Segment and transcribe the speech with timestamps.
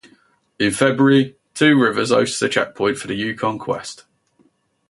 [0.57, 4.05] In February, Two Rivers hosts a checkpoint for the Yukon Quest.